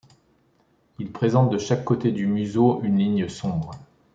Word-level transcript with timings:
Il 0.97 1.11
présente 1.11 1.51
de 1.51 1.59
chaque 1.59 1.83
côté 1.83 2.11
du 2.11 2.25
museau 2.25 2.81
une 2.81 2.97
ligne 2.97 3.29
sombre. 3.29 3.75